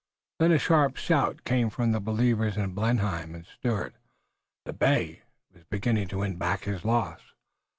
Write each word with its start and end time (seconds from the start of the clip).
Then 0.39 0.51
a 0.51 0.57
sharp 0.57 0.95
shout 0.97 1.43
came 1.43 1.69
from 1.69 1.91
the 1.91 1.99
believers 1.99 2.57
in 2.57 2.71
Blenheim 2.73 3.35
and 3.35 3.45
Stuart. 3.45 3.93
The 4.65 4.73
bay 4.73 5.21
was 5.53 5.63
beginning 5.65 6.07
to 6.07 6.17
win 6.17 6.37
back 6.37 6.63
his 6.63 6.83
loss. 6.83 7.19